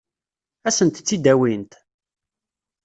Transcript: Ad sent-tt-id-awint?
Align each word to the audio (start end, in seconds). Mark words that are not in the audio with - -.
Ad 0.67 0.73
sent-tt-id-awint? 0.77 1.73